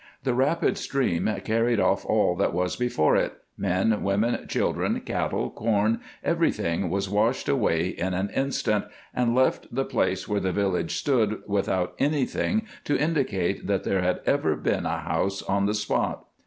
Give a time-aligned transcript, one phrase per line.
[0.23, 5.99] The rapid stream carried off all that was before it; men, women, children, cattle, corn,
[6.23, 10.95] every thing was washed away in an instant, and left the place where the village
[10.95, 15.75] stood without any thing to indicate that there had ever been a house on the
[15.75, 16.25] spot.